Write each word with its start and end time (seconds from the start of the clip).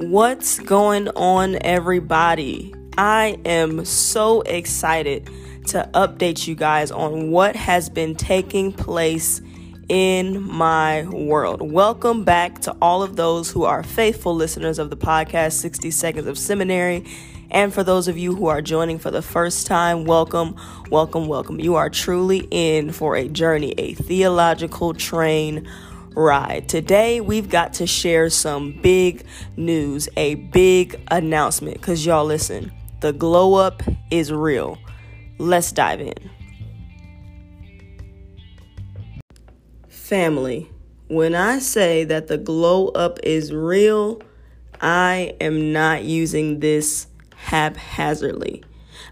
What's 0.00 0.58
going 0.58 1.08
on, 1.08 1.58
everybody? 1.60 2.74
I 2.96 3.38
am 3.44 3.84
so 3.84 4.40
excited 4.40 5.28
to 5.66 5.90
update 5.92 6.48
you 6.48 6.54
guys 6.54 6.90
on 6.90 7.30
what 7.30 7.54
has 7.54 7.90
been 7.90 8.14
taking 8.14 8.72
place 8.72 9.42
in 9.90 10.40
my 10.40 11.06
world. 11.08 11.60
Welcome 11.60 12.24
back 12.24 12.60
to 12.62 12.74
all 12.80 13.02
of 13.02 13.16
those 13.16 13.50
who 13.50 13.64
are 13.64 13.82
faithful 13.82 14.34
listeners 14.34 14.78
of 14.78 14.88
the 14.88 14.96
podcast 14.96 15.52
60 15.52 15.90
Seconds 15.90 16.26
of 16.26 16.38
Seminary. 16.38 17.04
And 17.50 17.70
for 17.74 17.84
those 17.84 18.08
of 18.08 18.16
you 18.16 18.34
who 18.34 18.46
are 18.46 18.62
joining 18.62 18.98
for 18.98 19.10
the 19.10 19.20
first 19.20 19.66
time, 19.66 20.06
welcome, 20.06 20.56
welcome, 20.88 21.28
welcome. 21.28 21.60
You 21.60 21.74
are 21.74 21.90
truly 21.90 22.48
in 22.50 22.90
for 22.90 23.16
a 23.16 23.28
journey, 23.28 23.74
a 23.76 23.92
theological 23.92 24.94
train 24.94 25.68
ride. 26.14 26.68
Today, 26.68 27.20
we've 27.20 27.48
got 27.48 27.74
to 27.74 27.86
share 27.86 28.30
some 28.30 28.72
big 28.72 29.24
news, 29.56 30.08
a 30.16 30.34
big 30.34 31.00
announcement. 31.10 31.80
Because, 31.80 32.04
y'all, 32.04 32.24
listen, 32.24 32.72
the 33.00 33.12
glow 33.12 33.54
up 33.54 33.82
is 34.10 34.32
real. 34.32 34.78
Let's 35.38 35.72
dive 35.72 36.00
in. 36.00 36.30
Family, 39.88 40.68
when 41.08 41.34
I 41.34 41.60
say 41.60 42.04
that 42.04 42.26
the 42.28 42.38
glow 42.38 42.88
up 42.88 43.18
is 43.22 43.52
real, 43.52 44.20
I 44.80 45.34
am 45.40 45.72
not 45.72 46.04
using 46.04 46.60
this 46.60 47.06
haphazardly. 47.36 48.64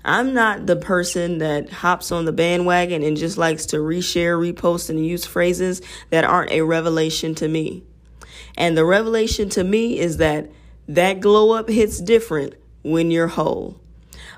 I'm 0.05 0.35
not 0.35 0.67
the 0.67 0.77
person 0.77 1.39
that 1.39 1.71
hops 1.71 2.13
on 2.13 2.25
the 2.25 2.33
bandwagon 2.33 3.03
and 3.03 3.17
just 3.17 3.39
likes 3.39 3.67
to 3.67 3.79
reshare, 3.79 4.39
repost, 4.39 4.91
and 4.91 5.05
use 5.05 5.25
phrases 5.25 5.83
that 6.11 6.25
aren't 6.25 6.53
a 6.53 6.63
revelation 6.63 7.35
to 7.37 7.49
me. 7.49 7.85
And 8.57 8.77
the 8.77 8.85
revelation 8.85 9.49
to 9.51 9.65
me 9.65 9.99
is 9.99 10.17
that 10.19 10.51
that 10.89 11.21
glow 11.21 11.53
up 11.53 11.69
hits 11.69 12.01
different 12.01 12.55
when 12.83 13.11
you're 13.11 13.29
whole. 13.29 13.81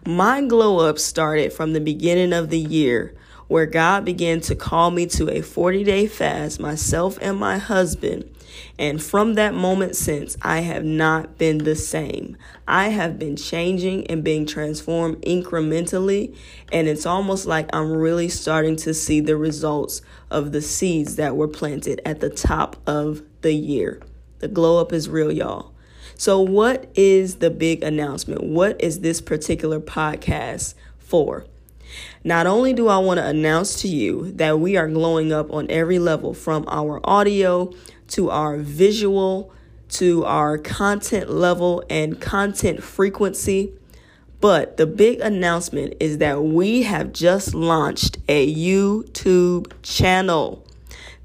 My 0.06 0.42
glow 0.42 0.88
up 0.88 0.98
started 0.98 1.52
from 1.52 1.72
the 1.72 1.80
beginning 1.80 2.32
of 2.32 2.50
the 2.50 2.58
year 2.58 3.14
where 3.50 3.66
God 3.66 4.04
began 4.04 4.40
to 4.42 4.54
call 4.54 4.92
me 4.92 5.06
to 5.06 5.28
a 5.28 5.40
40 5.40 5.82
day 5.82 6.06
fast, 6.06 6.60
myself 6.60 7.18
and 7.20 7.36
my 7.36 7.58
husband. 7.58 8.32
And 8.78 9.02
from 9.02 9.34
that 9.34 9.54
moment 9.54 9.96
since, 9.96 10.36
I 10.40 10.60
have 10.60 10.84
not 10.84 11.36
been 11.36 11.58
the 11.58 11.74
same. 11.74 12.36
I 12.68 12.90
have 12.90 13.18
been 13.18 13.34
changing 13.34 14.06
and 14.06 14.22
being 14.22 14.46
transformed 14.46 15.16
incrementally. 15.22 16.36
And 16.70 16.86
it's 16.86 17.04
almost 17.04 17.44
like 17.44 17.68
I'm 17.72 17.90
really 17.90 18.28
starting 18.28 18.76
to 18.76 18.94
see 18.94 19.18
the 19.18 19.36
results 19.36 20.00
of 20.30 20.52
the 20.52 20.62
seeds 20.62 21.16
that 21.16 21.34
were 21.34 21.48
planted 21.48 22.00
at 22.04 22.20
the 22.20 22.30
top 22.30 22.76
of 22.86 23.20
the 23.40 23.52
year. 23.52 24.00
The 24.38 24.46
glow 24.46 24.80
up 24.80 24.92
is 24.92 25.08
real, 25.08 25.32
y'all. 25.32 25.72
So, 26.14 26.40
what 26.40 26.88
is 26.94 27.36
the 27.36 27.50
big 27.50 27.82
announcement? 27.82 28.44
What 28.44 28.80
is 28.80 29.00
this 29.00 29.20
particular 29.20 29.80
podcast 29.80 30.74
for? 30.98 31.46
Not 32.24 32.46
only 32.46 32.72
do 32.72 32.88
I 32.88 32.98
want 32.98 33.18
to 33.18 33.26
announce 33.26 33.80
to 33.82 33.88
you 33.88 34.32
that 34.32 34.58
we 34.58 34.76
are 34.76 34.88
glowing 34.88 35.32
up 35.32 35.52
on 35.52 35.70
every 35.70 35.98
level 35.98 36.34
from 36.34 36.64
our 36.68 37.00
audio 37.04 37.72
to 38.08 38.30
our 38.30 38.56
visual 38.56 39.52
to 39.90 40.24
our 40.24 40.56
content 40.56 41.30
level 41.30 41.82
and 41.90 42.20
content 42.20 42.82
frequency. 42.82 43.72
But 44.40 44.78
the 44.78 44.86
big 44.86 45.20
announcement 45.20 45.94
is 46.00 46.18
that 46.18 46.42
we 46.42 46.82
have 46.84 47.12
just 47.12 47.54
launched 47.54 48.18
a 48.28 48.52
YouTube 48.54 49.72
channel. 49.82 50.66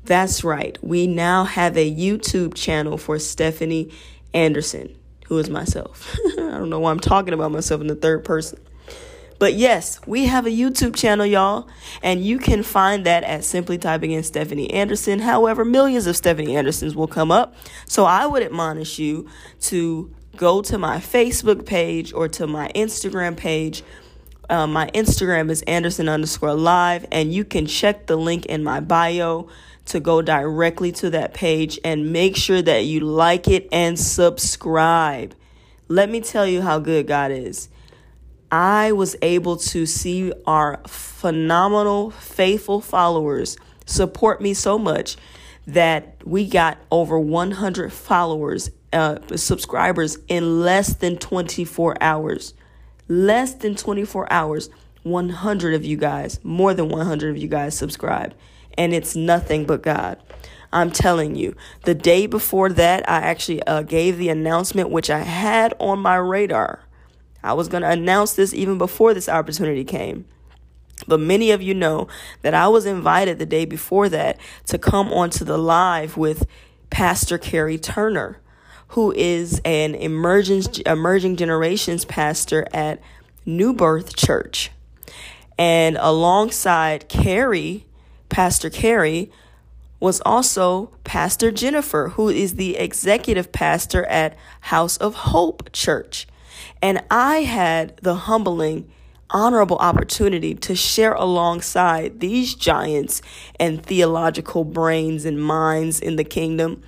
That's 0.04 0.44
right. 0.44 0.78
We 0.84 1.08
now 1.08 1.46
have 1.46 1.78
a 1.78 1.90
YouTube 1.90 2.56
channel 2.56 2.98
for 2.98 3.18
Stephanie 3.18 3.92
Anderson, 4.34 4.96
who 5.28 5.38
is 5.38 5.50
myself. 5.50 6.16
I 6.34 6.36
don't 6.36 6.70
know 6.70 6.80
why 6.80 6.92
I'm 6.92 7.00
talking 7.00 7.34
about 7.34 7.52
myself 7.52 7.80
in 7.80 7.88
the 7.88 7.96
third 7.96 8.26
person. 8.26 8.60
But 9.38 9.56
yes, 9.56 10.00
we 10.08 10.26
have 10.26 10.46
a 10.46 10.50
YouTube 10.50 10.96
channel, 10.96 11.26
y'all, 11.26 11.68
and 12.02 12.24
you 12.24 12.38
can 12.40 12.64
find 12.64 13.06
that 13.06 13.24
at 13.24 13.44
simply 13.44 13.78
typing 13.78 14.12
in 14.12 14.24
Stephanie 14.24 14.72
Anderson. 14.72 15.20
However, 15.20 15.66
millions 15.66 16.08
of 16.08 16.16
Stephanie 16.16 16.56
Andersons 16.56 16.96
will 16.96 17.08
come 17.08 17.32
up. 17.32 17.56
So 17.86 18.06
I 18.06 18.26
would 18.26 18.44
admonish 18.44 18.98
you 18.98 19.28
to 19.62 20.14
go 20.38 20.62
to 20.62 20.78
my 20.78 20.98
Facebook 20.98 21.66
page 21.66 22.14
or 22.14 22.28
to 22.30 22.48
my 22.48 22.72
Instagram 22.76 23.36
page. 23.36 23.84
Uh, 24.50 24.68
my 24.68 24.90
Instagram 24.94 25.50
is 25.50 25.64
Anderson 25.64 26.08
underscore 26.08 26.54
live, 26.54 27.06
and 27.12 27.34
you 27.34 27.44
can 27.44 27.66
check 27.66 28.06
the 28.06 28.16
link 28.16 28.46
in 28.46 28.64
my 28.64 28.80
bio 28.80 29.50
to 29.86 30.00
go 30.00 30.22
directly 30.22 30.92
to 30.92 31.10
that 31.12 31.34
page 31.34 31.80
and 31.84 32.12
make 32.12 32.36
sure 32.36 32.62
that 32.62 32.86
you 32.86 33.02
like 33.02 33.48
it 33.48 33.68
and 33.72 34.00
subscribe. 34.00 35.36
Let 35.88 36.10
me 36.10 36.22
tell 36.22 36.48
you 36.48 36.62
how 36.62 36.80
good 36.80 37.06
God 37.08 37.32
is. 37.32 37.70
I 38.52 38.92
was 38.92 39.16
able 39.22 39.58
to 39.58 39.86
see 39.86 40.32
our 40.46 40.80
phenomenal, 40.88 42.12
faithful 42.12 42.82
followers 42.82 43.58
support 43.86 44.42
me 44.42 44.54
so 44.54 44.78
much 44.78 45.18
that 45.68 46.16
we 46.24 46.48
got 46.48 46.78
over 46.92 47.20
100 47.20 47.92
followers, 47.92 48.70
uh, 48.94 49.18
subscribers 49.36 50.18
in 50.28 50.62
less 50.62 50.94
than 50.94 51.18
24 51.18 51.98
hours. 52.02 52.54
Less 53.08 53.54
than 53.56 53.76
24 53.76 54.32
hours, 54.32 54.70
100 55.04 55.74
of 55.74 55.86
you 55.86 55.98
guys, 55.98 56.40
more 56.44 56.74
than 56.74 56.90
100 56.90 57.30
of 57.30 57.38
you 57.38 57.48
guys 57.48 57.78
subscribed. 57.78 58.36
And 58.78 58.94
it's 58.94 59.16
nothing 59.16 59.66
but 59.66 59.82
God. 59.82 60.20
I'm 60.74 60.92
telling 60.92 61.36
you, 61.36 61.56
the 61.84 61.96
day 61.96 62.26
before 62.26 62.70
that, 62.70 63.08
I 63.10 63.18
actually 63.18 63.64
uh, 63.64 63.84
gave 63.84 64.18
the 64.18 64.30
announcement, 64.30 64.90
which 64.90 65.10
I 65.10 65.20
had 65.20 65.74
on 65.80 66.00
my 66.00 66.16
radar 66.16 66.86
I 67.46 67.54
was 67.54 67.68
going 67.68 67.84
to 67.84 67.90
announce 67.90 68.34
this 68.34 68.54
even 68.54 68.78
before 68.80 69.14
this 69.14 69.30
opportunity 69.30 69.84
came. 69.84 70.26
But 71.08 71.20
many 71.20 71.52
of 71.52 71.62
you 71.62 71.76
know 71.76 72.08
that 72.42 72.56
I 72.56 72.68
was 72.68 72.86
invited 72.86 73.38
the 73.38 73.46
day 73.46 73.66
before 73.66 74.10
that 74.10 74.40
to 74.66 74.80
come 74.80 75.14
onto 75.14 75.46
the 75.46 75.58
live 75.58 76.18
with 76.18 76.48
Pastor 76.90 77.38
Carrie 77.38 77.78
Turner, 77.78 78.40
who 78.90 79.12
is 79.12 79.62
an 79.64 79.94
emerging, 79.94 80.64
emerging 80.86 81.36
generations 81.36 82.04
pastor 82.04 82.66
at 82.74 83.00
New 83.46 83.74
Birth 83.74 84.16
Church. 84.16 84.72
And 85.58 85.98
alongside 86.00 87.08
Carrie, 87.10 87.86
Pastor 88.30 88.70
Carrie, 88.70 89.32
was 90.00 90.22
also 90.26 90.92
Pastor 91.04 91.52
Jennifer, 91.52 92.10
who 92.10 92.30
is 92.30 92.56
the 92.56 92.76
executive 92.78 93.52
pastor 93.52 94.06
at 94.06 94.36
House 94.62 94.98
of 94.98 95.14
Hope 95.14 95.72
Church. 95.72 96.28
And 96.82 97.04
I 97.10 97.40
had 97.40 97.98
the 97.98 98.16
humbling, 98.16 98.90
honorable 99.30 99.78
opportunity 99.78 100.54
to 100.56 100.76
share 100.76 101.14
alongside 101.14 102.20
these 102.20 102.56
giants 102.56 103.22
and 103.60 103.84
theological 103.84 104.64
brains 104.64 105.26
and 105.26 105.42
minds 105.42 106.00
in 106.00 106.16
the 106.16 106.24
kingdom 106.24 106.82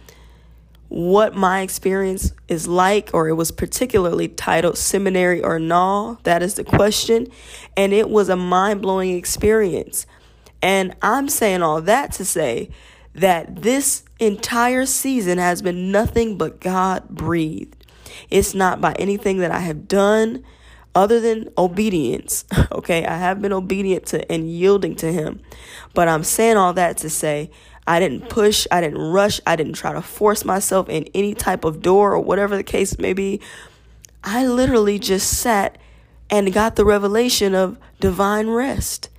what 0.89 1.35
my 1.35 1.61
experience 1.61 2.33
is 2.47 2.67
like, 2.67 3.09
or 3.13 3.27
it 3.27 3.33
was 3.33 3.51
particularly 3.51 4.27
titled 4.27 4.77
Seminary 4.77 5.43
or 5.43 5.59
No. 5.59 6.17
That 6.23 6.41
is 6.41 6.53
the 6.53 6.63
question. 6.63 7.27
And 7.75 7.93
it 7.93 8.09
was 8.09 8.29
a 8.29 8.35
mind 8.35 8.81
blowing 8.81 9.15
experience. 9.15 10.05
And 10.61 10.95
I'm 11.01 11.29
saying 11.29 11.61
all 11.61 11.81
that 11.81 12.13
to 12.13 12.25
say 12.25 12.69
that 13.13 13.63
this 13.63 14.03
entire 14.19 14.85
season 14.85 15.37
has 15.37 15.61
been 15.61 15.91
nothing 15.91 16.37
but 16.37 16.59
God 16.59 17.09
breathed. 17.09 17.76
It's 18.29 18.53
not 18.53 18.81
by 18.81 18.93
anything 18.93 19.39
that 19.39 19.51
I 19.51 19.59
have 19.59 19.87
done 19.87 20.43
other 20.95 21.19
than 21.19 21.49
obedience. 21.57 22.45
Okay, 22.69 23.05
I 23.05 23.17
have 23.17 23.41
been 23.41 23.53
obedient 23.53 24.05
to 24.07 24.31
and 24.31 24.49
yielding 24.49 24.95
to 24.97 25.11
Him. 25.11 25.41
But 25.95 26.07
I'm 26.07 26.23
saying 26.23 26.57
all 26.57 26.73
that 26.73 26.97
to 26.97 27.09
say 27.09 27.49
I 27.87 27.99
didn't 27.99 28.29
push, 28.29 28.67
I 28.71 28.81
didn't 28.81 28.99
rush, 28.99 29.41
I 29.47 29.55
didn't 29.55 29.73
try 29.73 29.93
to 29.93 30.01
force 30.01 30.45
myself 30.45 30.89
in 30.89 31.05
any 31.15 31.33
type 31.33 31.63
of 31.63 31.81
door 31.81 32.13
or 32.13 32.19
whatever 32.19 32.55
the 32.55 32.63
case 32.63 32.99
may 32.99 33.13
be. 33.13 33.41
I 34.23 34.45
literally 34.45 34.99
just 34.99 35.39
sat 35.39 35.77
and 36.29 36.53
got 36.53 36.75
the 36.75 36.85
revelation 36.85 37.55
of 37.55 37.77
divine 37.99 38.47
rest. 38.47 39.09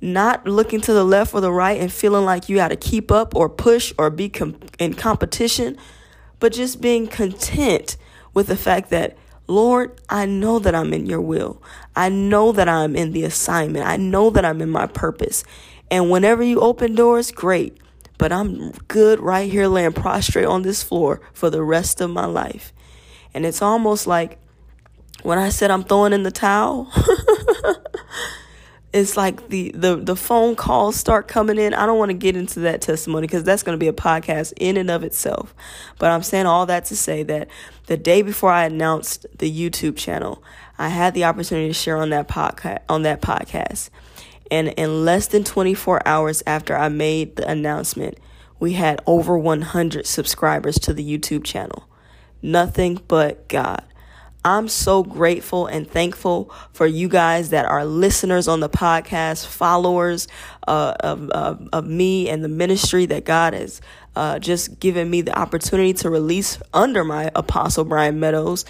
Not 0.00 0.46
looking 0.46 0.80
to 0.82 0.92
the 0.92 1.04
left 1.04 1.32
or 1.32 1.40
the 1.40 1.52
right 1.52 1.80
and 1.80 1.92
feeling 1.92 2.24
like 2.24 2.48
you 2.48 2.56
got 2.56 2.68
to 2.68 2.76
keep 2.76 3.12
up 3.12 3.34
or 3.34 3.48
push 3.48 3.92
or 3.96 4.10
be 4.10 4.28
com- 4.28 4.58
in 4.78 4.94
competition 4.94 5.76
but 6.40 6.52
just 6.52 6.80
being 6.80 7.06
content 7.06 7.96
with 8.34 8.48
the 8.48 8.56
fact 8.56 8.90
that, 8.90 9.16
Lord, 9.46 10.00
I 10.08 10.26
know 10.26 10.58
that 10.58 10.74
I'm 10.74 10.92
in 10.92 11.06
your 11.06 11.20
will. 11.20 11.62
I 11.94 12.08
know 12.08 12.52
that 12.52 12.68
I'm 12.68 12.96
in 12.96 13.12
the 13.12 13.24
assignment. 13.24 13.86
I 13.86 13.96
know 13.96 14.30
that 14.30 14.44
I'm 14.44 14.60
in 14.60 14.70
my 14.70 14.86
purpose. 14.86 15.44
And 15.90 16.10
whenever 16.10 16.42
you 16.42 16.60
open 16.60 16.94
doors, 16.94 17.30
great. 17.30 17.76
But 18.16 18.32
I'm 18.32 18.72
good 18.88 19.20
right 19.20 19.50
here 19.50 19.66
laying 19.66 19.92
prostrate 19.92 20.46
on 20.46 20.62
this 20.62 20.82
floor 20.82 21.20
for 21.32 21.50
the 21.50 21.62
rest 21.62 22.00
of 22.00 22.10
my 22.10 22.26
life. 22.26 22.72
And 23.32 23.46
it's 23.46 23.62
almost 23.62 24.06
like 24.06 24.38
when 25.22 25.38
I 25.38 25.48
said 25.48 25.70
I'm 25.70 25.84
throwing 25.84 26.12
in 26.12 26.22
the 26.22 26.30
towel, 26.30 26.90
it's 28.92 29.16
like 29.16 29.48
the 29.48 29.70
the 29.74 29.96
the 29.96 30.16
phone 30.16 30.56
calls 30.56 30.96
start 30.96 31.28
coming 31.28 31.58
in. 31.58 31.74
I 31.74 31.86
don't 31.86 31.98
want 31.98 32.10
to 32.10 32.16
get 32.16 32.36
into 32.36 32.60
that 32.60 32.80
testimony 32.80 33.26
because 33.26 33.44
that's 33.44 33.62
going 33.62 33.78
to 33.78 33.80
be 33.80 33.88
a 33.88 33.92
podcast 33.92 34.52
in 34.56 34.76
and 34.76 34.90
of 34.90 35.04
itself. 35.04 35.54
But 35.98 36.10
I'm 36.10 36.22
saying 36.22 36.46
all 36.46 36.66
that 36.66 36.86
to 36.86 36.96
say 36.96 37.22
that 37.24 37.48
the 37.86 37.96
day 37.96 38.22
before 38.22 38.50
I 38.50 38.64
announced 38.64 39.26
the 39.38 39.50
YouTube 39.50 39.96
channel, 39.96 40.42
I 40.76 40.88
had 40.88 41.14
the 41.14 41.24
opportunity 41.24 41.68
to 41.68 41.74
share 41.74 41.98
on 41.98 42.10
that 42.10 42.26
podcast 42.26 42.80
on 42.88 43.02
that 43.02 43.22
podcast. 43.22 43.90
And 44.50 44.68
in 44.68 45.04
less 45.04 45.28
than 45.28 45.44
24 45.44 46.06
hours 46.06 46.42
after 46.44 46.76
I 46.76 46.88
made 46.88 47.36
the 47.36 47.48
announcement, 47.48 48.18
we 48.58 48.72
had 48.72 49.00
over 49.06 49.38
100 49.38 50.04
subscribers 50.06 50.80
to 50.80 50.92
the 50.92 51.04
YouTube 51.04 51.44
channel. 51.44 51.88
Nothing 52.42 53.00
but 53.06 53.48
God. 53.48 53.84
I'm 54.44 54.68
so 54.68 55.02
grateful 55.02 55.66
and 55.66 55.88
thankful 55.88 56.50
for 56.72 56.86
you 56.86 57.08
guys 57.08 57.50
that 57.50 57.66
are 57.66 57.84
listeners 57.84 58.48
on 58.48 58.60
the 58.60 58.70
podcast, 58.70 59.46
followers 59.46 60.28
uh, 60.66 60.94
of, 61.00 61.28
of, 61.30 61.68
of, 61.72 61.86
me 61.86 62.28
and 62.30 62.42
the 62.42 62.48
ministry 62.48 63.04
that 63.06 63.26
God 63.26 63.52
has 63.52 63.82
uh, 64.16 64.38
just 64.38 64.80
given 64.80 65.10
me 65.10 65.20
the 65.20 65.38
opportunity 65.38 65.92
to 65.94 66.08
release 66.08 66.58
under 66.72 67.04
my 67.04 67.30
Apostle 67.34 67.84
Brian 67.84 68.18
Meadows. 68.18 68.64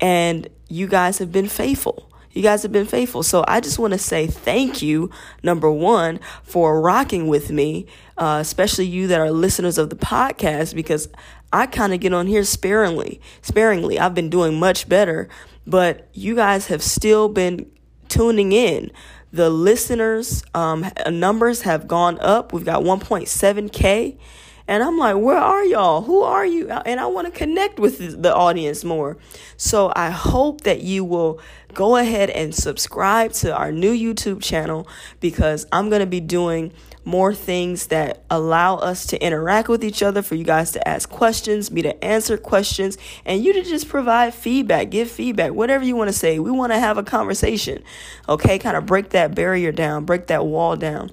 And 0.00 0.48
you 0.68 0.86
guys 0.86 1.18
have 1.18 1.32
been 1.32 1.48
faithful. 1.48 2.08
You 2.30 2.42
guys 2.42 2.62
have 2.62 2.72
been 2.72 2.86
faithful. 2.86 3.22
So 3.22 3.44
I 3.46 3.60
just 3.60 3.78
want 3.78 3.92
to 3.92 3.98
say 3.98 4.26
thank 4.26 4.82
you, 4.82 5.10
number 5.42 5.70
one, 5.70 6.20
for 6.44 6.80
rocking 6.80 7.26
with 7.26 7.50
me, 7.50 7.86
uh, 8.16 8.38
especially 8.40 8.86
you 8.86 9.08
that 9.08 9.20
are 9.20 9.30
listeners 9.30 9.78
of 9.78 9.90
the 9.90 9.96
podcast, 9.96 10.74
because 10.74 11.08
I 11.52 11.66
kind 11.66 11.92
of 11.92 12.00
get 12.00 12.12
on 12.12 12.26
here 12.26 12.44
sparingly. 12.44 13.20
Sparingly. 13.42 13.98
I've 13.98 14.14
been 14.14 14.30
doing 14.30 14.58
much 14.58 14.88
better, 14.88 15.28
but 15.66 16.08
you 16.12 16.34
guys 16.34 16.68
have 16.68 16.82
still 16.82 17.28
been 17.28 17.70
tuning 18.08 18.52
in. 18.52 18.90
The 19.32 19.50
listeners 19.50 20.42
um, 20.54 20.86
numbers 21.08 21.62
have 21.62 21.88
gone 21.88 22.18
up. 22.20 22.52
We've 22.52 22.64
got 22.64 22.82
1.7K. 22.82 24.18
And 24.68 24.82
I'm 24.82 24.96
like, 24.96 25.16
where 25.16 25.38
are 25.38 25.64
y'all? 25.64 26.02
Who 26.02 26.22
are 26.22 26.46
you? 26.46 26.70
And 26.70 27.00
I 27.00 27.06
want 27.06 27.26
to 27.26 27.36
connect 27.36 27.78
with 27.78 28.22
the 28.22 28.34
audience 28.34 28.84
more. 28.84 29.16
So 29.56 29.92
I 29.96 30.10
hope 30.10 30.62
that 30.62 30.82
you 30.82 31.04
will 31.04 31.40
go 31.74 31.96
ahead 31.96 32.30
and 32.30 32.54
subscribe 32.54 33.32
to 33.32 33.54
our 33.56 33.72
new 33.72 33.92
YouTube 33.92 34.42
channel 34.42 34.86
because 35.20 35.66
I'm 35.72 35.88
going 35.88 36.00
to 36.00 36.06
be 36.06 36.20
doing 36.20 36.72
more 37.04 37.34
things 37.34 37.88
that 37.88 38.22
allow 38.30 38.76
us 38.76 39.06
to 39.06 39.22
interact 39.24 39.68
with 39.68 39.84
each 39.84 40.02
other, 40.02 40.22
for 40.22 40.34
you 40.34 40.44
guys 40.44 40.72
to 40.72 40.88
ask 40.88 41.08
questions, 41.08 41.70
me 41.70 41.82
to 41.82 42.04
answer 42.04 42.36
questions, 42.36 42.96
and 43.24 43.44
you 43.44 43.52
to 43.52 43.62
just 43.62 43.88
provide 43.88 44.34
feedback, 44.34 44.90
give 44.90 45.10
feedback, 45.10 45.52
whatever 45.52 45.84
you 45.84 45.96
want 45.96 46.08
to 46.08 46.12
say. 46.12 46.38
We 46.38 46.50
want 46.50 46.72
to 46.72 46.78
have 46.78 46.98
a 46.98 47.02
conversation, 47.02 47.82
okay? 48.28 48.58
Kind 48.58 48.76
of 48.76 48.86
break 48.86 49.10
that 49.10 49.34
barrier 49.34 49.72
down, 49.72 50.04
break 50.04 50.28
that 50.28 50.46
wall 50.46 50.76
down. 50.76 51.10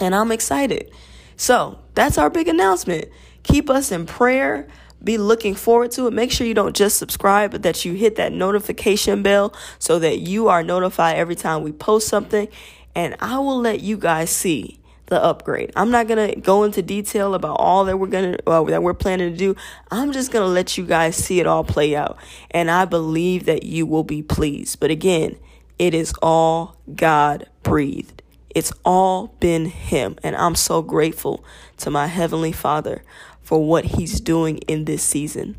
And 0.00 0.14
I'm 0.14 0.30
excited. 0.30 0.90
So 1.36 1.78
that's 1.94 2.18
our 2.18 2.30
big 2.30 2.48
announcement. 2.48 3.06
Keep 3.42 3.70
us 3.70 3.90
in 3.90 4.06
prayer. 4.06 4.68
Be 5.02 5.16
looking 5.16 5.54
forward 5.54 5.92
to 5.92 6.08
it. 6.08 6.12
Make 6.12 6.32
sure 6.32 6.46
you 6.46 6.54
don't 6.54 6.74
just 6.74 6.98
subscribe, 6.98 7.52
but 7.52 7.62
that 7.62 7.84
you 7.84 7.94
hit 7.94 8.16
that 8.16 8.32
notification 8.32 9.22
bell 9.22 9.54
so 9.78 9.98
that 10.00 10.18
you 10.18 10.48
are 10.48 10.62
notified 10.62 11.16
every 11.16 11.36
time 11.36 11.62
we 11.62 11.72
post 11.72 12.08
something. 12.08 12.48
And 12.94 13.14
I 13.20 13.38
will 13.38 13.60
let 13.60 13.80
you 13.80 13.96
guys 13.96 14.30
see 14.30 14.80
the 15.08 15.22
upgrade. 15.22 15.72
I'm 15.76 15.90
not 15.90 16.06
gonna 16.08 16.36
go 16.36 16.64
into 16.64 16.82
detail 16.82 17.34
about 17.34 17.56
all 17.58 17.84
that 17.86 17.98
we're 17.98 18.06
gonna 18.06 18.38
well, 18.46 18.64
that 18.66 18.82
we're 18.82 18.94
planning 18.94 19.30
to 19.30 19.36
do. 19.36 19.56
I'm 19.90 20.12
just 20.12 20.30
gonna 20.30 20.46
let 20.46 20.78
you 20.78 20.84
guys 20.84 21.16
see 21.16 21.40
it 21.40 21.46
all 21.46 21.64
play 21.64 21.96
out, 21.96 22.18
and 22.50 22.70
I 22.70 22.84
believe 22.84 23.44
that 23.46 23.64
you 23.64 23.86
will 23.86 24.04
be 24.04 24.22
pleased. 24.22 24.80
But 24.80 24.90
again, 24.90 25.36
it 25.78 25.94
is 25.94 26.12
all 26.22 26.76
God 26.94 27.46
breathed. 27.62 28.22
It's 28.50 28.72
all 28.84 29.28
been 29.38 29.66
Him. 29.66 30.16
And 30.22 30.34
I'm 30.36 30.54
so 30.54 30.82
grateful 30.82 31.44
to 31.78 31.90
my 31.90 32.06
Heavenly 32.06 32.52
Father 32.52 33.02
for 33.42 33.64
what 33.64 33.84
He's 33.84 34.20
doing 34.20 34.58
in 34.68 34.84
this 34.84 35.02
season. 35.02 35.56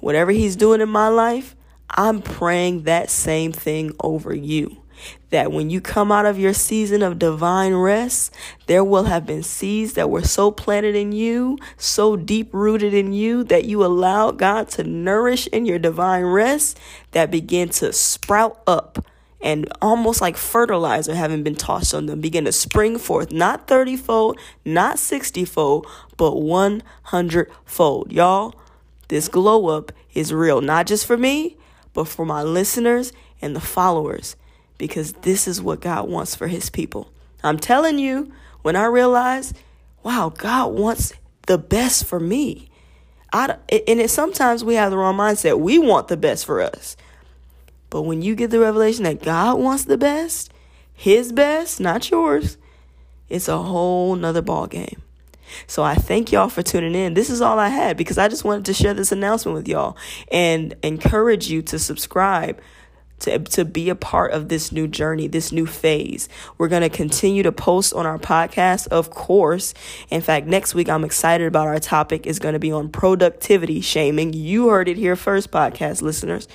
Whatever 0.00 0.30
He's 0.30 0.56
doing 0.56 0.80
in 0.80 0.88
my 0.88 1.08
life, 1.08 1.54
I'm 1.90 2.22
praying 2.22 2.84
that 2.84 3.10
same 3.10 3.52
thing 3.52 3.92
over 4.00 4.34
you. 4.34 4.78
That 5.30 5.52
when 5.52 5.70
you 5.70 5.80
come 5.80 6.10
out 6.10 6.26
of 6.26 6.38
your 6.38 6.54
season 6.54 7.02
of 7.02 7.18
divine 7.18 7.74
rest, 7.74 8.34
there 8.66 8.84
will 8.84 9.04
have 9.04 9.26
been 9.26 9.42
seeds 9.42 9.94
that 9.94 10.10
were 10.10 10.24
so 10.24 10.50
planted 10.50 10.94
in 10.94 11.12
you, 11.12 11.58
so 11.76 12.16
deep 12.16 12.52
rooted 12.52 12.94
in 12.94 13.12
you, 13.12 13.44
that 13.44 13.64
you 13.64 13.84
allowed 13.84 14.38
God 14.38 14.68
to 14.70 14.84
nourish 14.84 15.46
in 15.48 15.66
your 15.66 15.78
divine 15.78 16.24
rest 16.24 16.78
that 17.12 17.30
begin 17.30 17.68
to 17.70 17.92
sprout 17.92 18.62
up 18.66 19.04
and 19.40 19.68
almost 19.80 20.20
like 20.20 20.36
fertilizer 20.36 21.14
having 21.14 21.42
been 21.42 21.54
tossed 21.54 21.94
on 21.94 22.06
them 22.06 22.20
begin 22.20 22.44
to 22.44 22.52
spring 22.52 22.98
forth, 22.98 23.30
not 23.30 23.66
30 23.66 23.96
fold, 23.96 24.38
not 24.64 24.98
60 24.98 25.44
fold, 25.44 25.86
but 26.16 26.36
100 26.36 27.50
fold. 27.64 28.12
Y'all, 28.12 28.54
this 29.08 29.28
glow 29.28 29.68
up 29.68 29.92
is 30.12 30.32
real, 30.32 30.60
not 30.60 30.86
just 30.86 31.06
for 31.06 31.16
me, 31.16 31.56
but 31.92 32.08
for 32.08 32.26
my 32.26 32.42
listeners 32.42 33.12
and 33.40 33.54
the 33.54 33.60
followers, 33.60 34.36
because 34.78 35.12
this 35.12 35.46
is 35.46 35.60
what 35.60 35.80
God 35.80 36.08
wants 36.08 36.34
for 36.34 36.46
his 36.48 36.70
people. 36.70 37.10
I'm 37.42 37.58
telling 37.58 37.98
you, 37.98 38.32
when 38.62 38.76
I 38.76 38.86
realize, 38.86 39.52
wow, 40.02 40.32
God 40.36 40.72
wants 40.72 41.12
the 41.46 41.58
best 41.58 42.04
for 42.04 42.18
me. 42.18 42.70
I, 43.32 43.56
and 43.70 44.00
it, 44.00 44.10
sometimes 44.10 44.64
we 44.64 44.74
have 44.76 44.90
the 44.90 44.98
wrong 44.98 45.16
mindset. 45.16 45.58
We 45.58 45.78
want 45.78 46.08
the 46.08 46.16
best 46.16 46.46
for 46.46 46.62
us. 46.62 46.96
But 47.90 48.02
when 48.02 48.22
you 48.22 48.34
get 48.34 48.50
the 48.50 48.60
revelation 48.60 49.04
that 49.04 49.22
God 49.22 49.58
wants 49.58 49.84
the 49.84 49.98
best, 49.98 50.52
his 50.94 51.32
best, 51.32 51.80
not 51.80 52.10
yours, 52.10 52.56
it's 53.28 53.48
a 53.48 53.58
whole 53.58 54.14
nother 54.16 54.42
ball 54.42 54.66
game. 54.66 55.02
So 55.66 55.82
I 55.82 55.94
thank 55.94 56.32
y'all 56.32 56.48
for 56.48 56.62
tuning 56.62 56.94
in. 56.94 57.14
This 57.14 57.30
is 57.30 57.40
all 57.40 57.58
I 57.58 57.68
had 57.68 57.96
because 57.96 58.18
I 58.18 58.28
just 58.28 58.44
wanted 58.44 58.66
to 58.66 58.74
share 58.74 58.94
this 58.94 59.12
announcement 59.12 59.56
with 59.56 59.68
y'all 59.68 59.96
and 60.30 60.74
encourage 60.82 61.48
you 61.48 61.62
to 61.62 61.78
subscribe 61.78 62.60
to, 63.20 63.38
to 63.38 63.64
be 63.64 63.88
a 63.88 63.94
part 63.94 64.32
of 64.32 64.48
this 64.48 64.72
new 64.72 64.86
journey, 64.86 65.28
this 65.28 65.52
new 65.52 65.66
phase. 65.66 66.28
We're 66.56 66.68
going 66.68 66.82
to 66.82 66.88
continue 66.88 67.42
to 67.42 67.52
post 67.52 67.92
on 67.92 68.06
our 68.06 68.18
podcast, 68.18 68.88
of 68.88 69.10
course. 69.10 69.74
In 70.10 70.20
fact, 70.20 70.46
next 70.46 70.74
week, 70.74 70.88
I'm 70.88 71.04
excited 71.04 71.46
about 71.46 71.66
our 71.66 71.78
topic 71.78 72.26
is 72.26 72.38
going 72.38 72.54
to 72.54 72.58
be 72.58 72.72
on 72.72 72.88
productivity 72.88 73.80
shaming. 73.80 74.32
You 74.32 74.68
heard 74.68 74.88
it 74.88 74.96
here 74.96 75.16
first, 75.16 75.50
podcast 75.50 76.02
listeners 76.02 76.48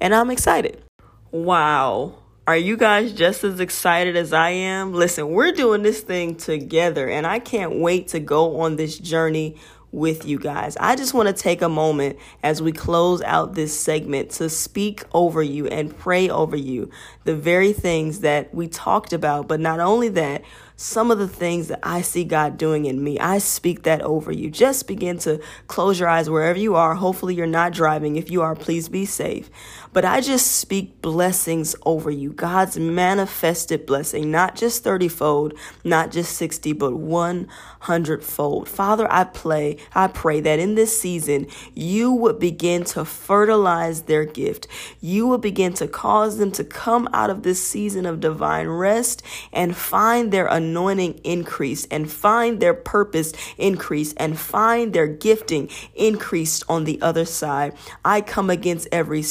and 0.00 0.14
I'm 0.14 0.30
excited. 0.30 0.82
Wow. 1.30 2.16
Are 2.46 2.56
you 2.56 2.76
guys 2.76 3.12
just 3.12 3.42
as 3.42 3.58
excited 3.58 4.16
as 4.16 4.32
I 4.32 4.50
am? 4.50 4.92
Listen, 4.92 5.30
we're 5.30 5.52
doing 5.52 5.82
this 5.82 6.00
thing 6.00 6.36
together, 6.36 7.08
and 7.08 7.26
I 7.26 7.40
can't 7.40 7.80
wait 7.80 8.08
to 8.08 8.20
go 8.20 8.60
on 8.60 8.76
this 8.76 8.96
journey 8.98 9.56
with 9.92 10.26
you 10.26 10.38
guys. 10.38 10.76
I 10.78 10.96
just 10.96 11.14
want 11.14 11.28
to 11.28 11.32
take 11.32 11.62
a 11.62 11.68
moment 11.68 12.18
as 12.42 12.60
we 12.60 12.72
close 12.72 13.22
out 13.22 13.54
this 13.54 13.78
segment 13.78 14.30
to 14.32 14.48
speak 14.50 15.04
over 15.12 15.42
you 15.42 15.66
and 15.68 15.96
pray 15.96 16.28
over 16.28 16.56
you 16.56 16.90
the 17.24 17.34
very 17.34 17.72
things 17.72 18.20
that 18.20 18.54
we 18.54 18.68
talked 18.68 19.12
about, 19.12 19.48
but 19.48 19.60
not 19.60 19.80
only 19.80 20.08
that, 20.10 20.42
some 20.76 21.10
of 21.10 21.18
the 21.18 21.28
things 21.28 21.68
that 21.68 21.80
I 21.82 22.02
see 22.02 22.22
God 22.22 22.58
doing 22.58 22.84
in 22.84 23.02
me. 23.02 23.18
I 23.18 23.38
speak 23.38 23.84
that 23.84 24.02
over 24.02 24.30
you. 24.30 24.50
Just 24.50 24.86
begin 24.86 25.18
to 25.20 25.40
close 25.68 25.98
your 25.98 26.08
eyes 26.08 26.28
wherever 26.28 26.58
you 26.58 26.74
are. 26.74 26.94
Hopefully, 26.94 27.34
you're 27.34 27.46
not 27.46 27.72
driving. 27.72 28.16
If 28.16 28.30
you 28.30 28.42
are, 28.42 28.54
please 28.54 28.88
be 28.88 29.06
safe. 29.06 29.50
But 29.92 30.04
I 30.04 30.20
just 30.20 30.52
speak 30.52 31.00
blessings 31.00 31.74
over 31.84 32.10
you. 32.10 32.32
God's 32.32 32.78
manifested 32.78 33.86
blessing, 33.86 34.30
not 34.30 34.56
just 34.56 34.84
30 34.84 35.08
fold, 35.08 35.54
not 35.84 36.10
just 36.10 36.36
60, 36.36 36.72
but 36.74 36.94
100 36.94 38.24
fold. 38.24 38.68
Father, 38.68 39.06
I 39.10 39.24
pray, 39.24 39.78
I 39.94 40.08
pray 40.08 40.40
that 40.40 40.58
in 40.58 40.74
this 40.74 41.00
season, 41.00 41.46
you 41.74 42.12
would 42.12 42.38
begin 42.38 42.84
to 42.84 43.04
fertilize 43.04 44.02
their 44.02 44.24
gift. 44.24 44.66
You 45.00 45.26
would 45.28 45.40
begin 45.40 45.72
to 45.74 45.88
cause 45.88 46.38
them 46.38 46.52
to 46.52 46.64
come 46.64 47.08
out 47.12 47.30
of 47.30 47.42
this 47.42 47.62
season 47.62 48.06
of 48.06 48.20
divine 48.20 48.68
rest 48.68 49.22
and 49.52 49.76
find 49.76 50.32
their 50.32 50.46
anointing 50.46 51.20
increase 51.24 51.86
and 51.86 52.10
find 52.10 52.60
their 52.60 52.74
purpose 52.74 53.32
increase 53.58 54.12
and 54.14 54.38
find 54.38 54.92
their 54.92 55.06
gifting 55.06 55.68
increased 55.94 56.64
on 56.68 56.84
the 56.84 57.00
other 57.00 57.24
side. 57.24 57.74
I 58.04 58.20
come 58.20 58.50
against 58.50 58.88
every 58.92 59.22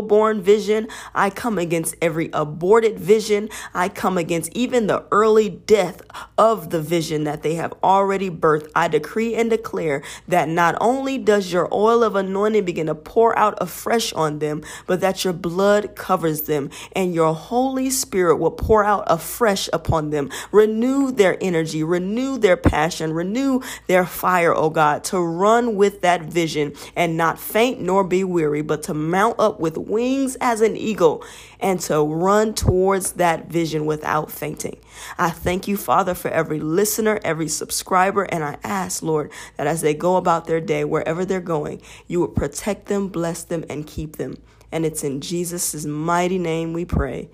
stillborn 0.00 0.40
vision. 0.40 0.88
I 1.14 1.28
come 1.28 1.58
against 1.58 1.94
every 2.00 2.30
aborted 2.32 2.98
vision. 2.98 3.50
I 3.74 3.90
come 3.90 4.16
against 4.16 4.50
even 4.56 4.86
the 4.86 5.04
early 5.12 5.50
death 5.50 6.00
of 6.38 6.70
the 6.70 6.80
vision 6.80 7.24
that 7.24 7.42
they 7.42 7.56
have 7.56 7.74
already 7.82 8.30
birthed. 8.30 8.70
I 8.74 8.88
decree 8.88 9.34
and 9.34 9.50
declare 9.50 10.02
that 10.26 10.48
not 10.48 10.76
only 10.80 11.18
does 11.18 11.52
your 11.52 11.68
oil 11.72 12.02
of 12.02 12.16
anointing 12.16 12.64
begin 12.64 12.86
to 12.86 12.94
pour 12.94 13.38
out 13.38 13.58
afresh 13.60 14.12
on 14.14 14.38
them, 14.38 14.62
but 14.86 15.02
that 15.02 15.22
your 15.22 15.34
blood 15.34 15.94
covers 15.96 16.42
them 16.42 16.70
and 16.96 17.14
your 17.14 17.34
Holy 17.34 17.90
Spirit 17.90 18.36
will 18.36 18.50
pour 18.50 18.82
out 18.82 19.04
afresh 19.06 19.68
upon 19.72 20.10
them. 20.10 20.30
Renew 20.50 21.12
their 21.12 21.36
energy, 21.42 21.84
renew 21.84 22.38
their 22.38 22.56
passion, 22.56 23.12
renew 23.12 23.60
their 23.86 24.06
fire, 24.06 24.54
oh 24.54 24.70
God, 24.70 25.04
to 25.04 25.20
run 25.20 25.76
with 25.76 26.00
that 26.00 26.22
vision 26.22 26.72
and 26.96 27.18
not 27.18 27.38
faint 27.38 27.80
nor 27.80 28.02
be 28.02 28.24
weary, 28.24 28.62
but 28.62 28.82
to 28.84 28.94
mount 28.94 29.38
up 29.38 29.60
with 29.60 29.76
wings 29.90 30.36
as 30.40 30.60
an 30.60 30.76
eagle 30.76 31.24
and 31.58 31.80
to 31.80 32.00
run 32.02 32.54
towards 32.54 33.12
that 33.12 33.48
vision 33.48 33.86
without 33.86 34.30
fainting. 34.30 34.78
I 35.18 35.30
thank 35.30 35.68
you, 35.68 35.76
Father, 35.76 36.14
for 36.14 36.28
every 36.28 36.60
listener, 36.60 37.20
every 37.24 37.48
subscriber, 37.48 38.22
and 38.22 38.42
I 38.44 38.58
ask, 38.64 39.02
Lord, 39.02 39.32
that 39.56 39.66
as 39.66 39.80
they 39.80 39.94
go 39.94 40.16
about 40.16 40.46
their 40.46 40.60
day, 40.60 40.84
wherever 40.84 41.24
they're 41.24 41.40
going, 41.40 41.82
you 42.06 42.20
would 42.20 42.34
protect 42.34 42.86
them, 42.86 43.08
bless 43.08 43.42
them, 43.42 43.64
and 43.68 43.86
keep 43.86 44.16
them. 44.16 44.36
And 44.72 44.86
it's 44.86 45.04
in 45.04 45.20
Jesus' 45.20 45.84
mighty 45.84 46.38
name 46.38 46.72
we 46.72 46.84
pray. 46.84 47.28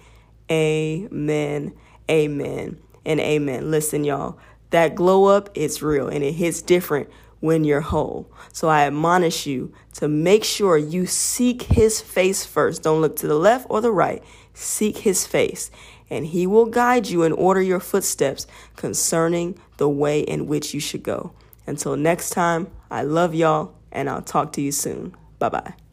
Amen, 0.51 1.75
amen, 2.11 2.81
and 3.05 3.21
amen. 3.21 3.71
Listen, 3.71 4.05
y'all, 4.05 4.39
that 4.70 4.94
glow 4.94 5.26
up 5.26 5.50
is 5.54 5.82
real 5.82 6.08
and 6.08 6.25
it 6.25 6.32
hits 6.32 6.62
different 6.62 7.08
when 7.40 7.64
you're 7.64 7.80
whole. 7.80 8.30
So 8.52 8.68
I 8.68 8.87
admonish 8.87 9.46
you 9.46 9.73
to 9.94 10.08
make 10.08 10.44
sure 10.44 10.76
you 10.76 11.06
seek 11.06 11.62
his 11.62 12.00
face 12.00 12.44
first. 12.44 12.82
Don't 12.82 13.00
look 13.00 13.16
to 13.16 13.28
the 13.28 13.38
left 13.38 13.66
or 13.70 13.80
the 13.80 13.92
right. 13.92 14.23
Seek 14.54 14.99
his 14.99 15.26
face, 15.26 15.70
and 16.08 16.26
he 16.26 16.46
will 16.46 16.66
guide 16.66 17.08
you 17.08 17.23
and 17.25 17.35
order 17.35 17.61
your 17.61 17.80
footsteps 17.80 18.46
concerning 18.75 19.58
the 19.76 19.88
way 19.88 20.20
in 20.20 20.46
which 20.46 20.73
you 20.73 20.80
should 20.80 21.02
go. 21.02 21.32
Until 21.66 21.96
next 21.96 22.30
time, 22.30 22.68
I 22.90 23.02
love 23.02 23.35
y'all, 23.35 23.75
and 23.92 24.08
I'll 24.08 24.23
talk 24.23 24.52
to 24.52 24.62
you 24.62 24.73
soon. 24.73 25.14
Bye 25.38 25.50
bye. 25.50 25.86